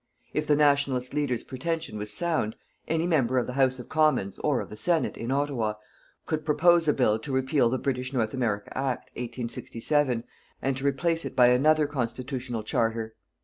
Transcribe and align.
If 0.33 0.47
the 0.47 0.55
Nationalist 0.55 1.13
leader's 1.13 1.43
pretention 1.43 1.95
was 1.99 2.11
sound, 2.11 2.55
any 2.87 3.05
member 3.05 3.37
of 3.37 3.45
the 3.45 3.53
House 3.53 3.77
of 3.77 3.87
Commons, 3.87 4.39
or 4.39 4.59
of 4.59 4.71
the 4.71 4.75
Senate, 4.75 5.15
in 5.15 5.29
Ottawa, 5.29 5.75
could 6.25 6.43
propose 6.43 6.87
a 6.87 6.93
bill 6.93 7.19
to 7.19 7.31
repeal 7.31 7.69
the 7.69 7.77
British 7.77 8.11
North 8.11 8.33
America 8.33 8.75
Act, 8.75 9.09
1867, 9.13 10.23
and 10.59 10.75
to 10.77 10.87
replace 10.87 11.23
it 11.23 11.35
by 11.35 11.49
another 11.49 11.85
constitutional 11.85 12.63
charter. 12.63 13.13